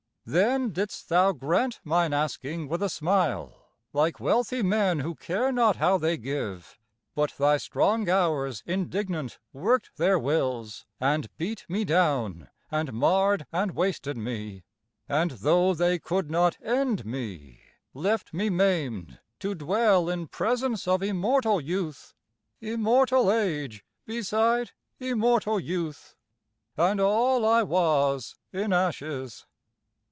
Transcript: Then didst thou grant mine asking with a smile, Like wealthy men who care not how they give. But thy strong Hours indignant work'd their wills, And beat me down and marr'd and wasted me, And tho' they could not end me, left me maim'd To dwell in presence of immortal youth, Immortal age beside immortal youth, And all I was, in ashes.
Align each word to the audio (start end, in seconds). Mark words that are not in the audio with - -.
Then 0.23 0.69
didst 0.69 1.09
thou 1.09 1.31
grant 1.33 1.79
mine 1.83 2.13
asking 2.13 2.69
with 2.69 2.83
a 2.83 2.89
smile, 2.89 3.67
Like 3.91 4.19
wealthy 4.19 4.61
men 4.61 4.99
who 4.99 5.15
care 5.15 5.51
not 5.51 5.77
how 5.77 5.97
they 5.97 6.15
give. 6.15 6.77
But 7.15 7.33
thy 7.39 7.57
strong 7.57 8.07
Hours 8.07 8.61
indignant 8.67 9.39
work'd 9.51 9.89
their 9.97 10.19
wills, 10.19 10.85
And 10.99 11.27
beat 11.37 11.65
me 11.67 11.83
down 11.83 12.49
and 12.69 12.93
marr'd 12.93 13.47
and 13.51 13.71
wasted 13.71 14.15
me, 14.15 14.63
And 15.09 15.31
tho' 15.31 15.73
they 15.73 15.97
could 15.97 16.29
not 16.29 16.55
end 16.61 17.03
me, 17.03 17.59
left 17.95 18.31
me 18.31 18.51
maim'd 18.51 19.19
To 19.39 19.55
dwell 19.55 20.07
in 20.07 20.27
presence 20.27 20.87
of 20.87 21.01
immortal 21.01 21.59
youth, 21.59 22.13
Immortal 22.61 23.31
age 23.31 23.83
beside 24.05 24.71
immortal 24.99 25.59
youth, 25.59 26.15
And 26.77 27.01
all 27.01 27.43
I 27.43 27.63
was, 27.63 28.35
in 28.53 28.71
ashes. 28.71 29.47